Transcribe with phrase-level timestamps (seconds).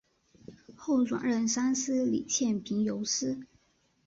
[0.75, 3.39] 后转任三司理欠凭由司。